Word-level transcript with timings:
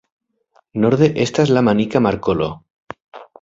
Norde 0.85 1.09
estas 1.25 1.51
la 1.57 1.63
Manika 1.67 2.01
Markolo. 2.07 2.49